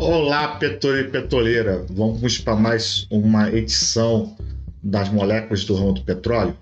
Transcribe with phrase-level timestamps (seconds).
[0.00, 1.84] Olá, petroleiro e petroleira.
[1.90, 4.34] Vamos para mais uma edição
[4.82, 6.56] das moléculas do ramo do petróleo.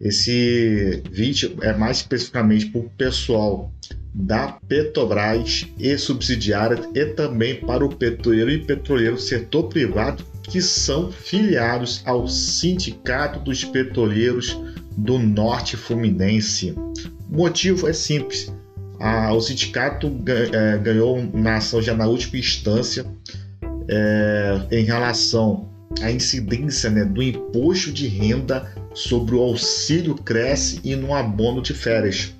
[0.00, 3.70] Esse vídeo é mais especificamente para o pessoal
[4.12, 11.12] da Petrobras e subsidiárias e também para o petroleiro e petroleiro setor privado que são
[11.12, 14.58] filiados ao Sindicato dos Petroleiros
[14.96, 16.74] do Norte Fluminense.
[17.30, 18.52] O motivo é simples
[19.00, 20.10] a, o sindicato
[20.52, 23.04] é, ganhou na ação já na última instância
[23.88, 25.68] é, em relação
[26.00, 31.74] à incidência né, do imposto de renda sobre o auxílio cresce e no abono de
[31.74, 32.34] férias.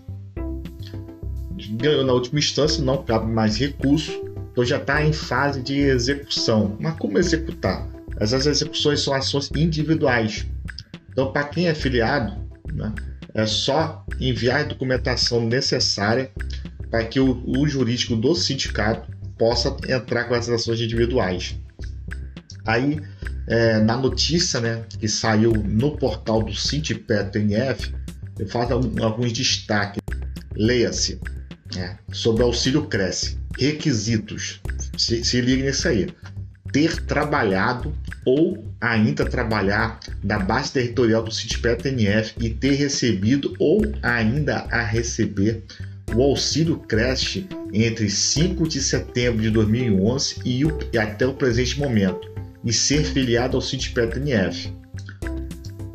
[1.72, 4.12] Ganhou na última instância, não cabe mais recurso,
[4.52, 6.76] então já está em fase de execução.
[6.80, 7.86] Mas como executar?
[8.18, 10.46] Essas execuções são ações individuais.
[11.10, 12.34] Então, para quem é filiado,
[12.72, 12.92] né,
[13.36, 16.30] é só enviar a documentação necessária
[16.90, 21.54] para que o, o jurídico do sindicato possa entrar com essas ações individuais.
[22.64, 22.98] Aí,
[23.46, 27.94] é, na notícia né, que saiu no portal do Sindipetro NF,
[28.38, 30.00] eu faço alguns destaques.
[30.54, 31.20] Leia-se
[31.74, 33.38] né, sobre auxílio cresce.
[33.58, 34.62] Requisitos.
[34.96, 36.08] Se, se ligue nisso aí.
[36.72, 43.82] Ter trabalhado ou ainda trabalhar da base territorial do Sindipetro NF e ter recebido ou
[44.02, 45.62] ainda a receber
[46.14, 51.78] o auxílio creche entre 5 de setembro de 2011 e, o, e até o presente
[51.78, 52.30] momento
[52.64, 54.72] e ser filiado ao Sindipetro NF.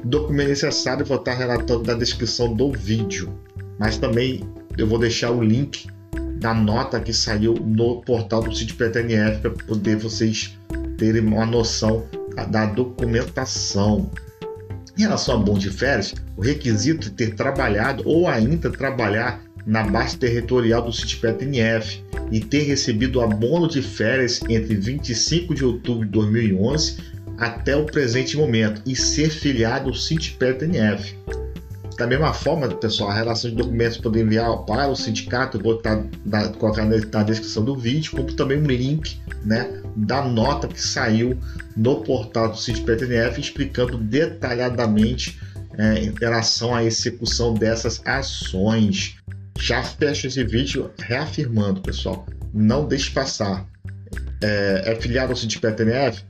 [0.03, 3.33] O documento necessário vou estar relatando na descrição do vídeo,
[3.77, 4.41] mas também
[4.77, 5.87] eu vou deixar o link
[6.41, 10.57] da nota que saiu no portal do NF para poder vocês
[10.97, 12.03] terem uma noção
[12.49, 14.09] da documentação.
[14.97, 19.83] Em relação a bom de férias, o requisito de ter trabalhado ou ainda trabalhar na
[19.83, 26.05] base territorial do Sitpet NF e ter recebido abono de férias entre 25 de outubro
[26.05, 26.97] de 2011
[27.37, 31.15] até o presente momento e ser filiado ao Sitpet NF.
[31.97, 35.81] Da mesma forma, pessoal, a relação de documentos poder enviar para o sindicato, eu vou
[36.25, 41.37] na, colocar na descrição do vídeo, como também um link né, da nota que saiu
[41.75, 45.39] no portal do Sitpet NF explicando detalhadamente
[45.77, 49.17] é, em relação à execução dessas ações.
[49.59, 53.65] Já fecho esse vídeo reafirmando, pessoal, não deixe passar.
[54.41, 56.23] É, é filiado ao Sindipet NF,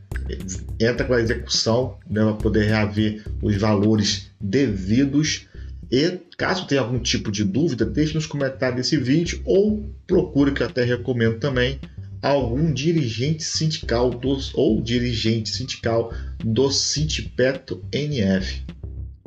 [0.79, 5.47] entra com a execução né, para poder reaver os valores devidos.
[5.91, 10.63] E caso tenha algum tipo de dúvida, deixe nos comentários desse vídeo ou procure, que
[10.63, 11.79] até recomendo também,
[12.21, 18.63] algum dirigente sindical dos, ou dirigente sindical do Sindipeto NF.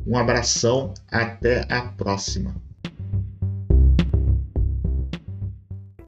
[0.06, 2.56] Um abração, até a próxima.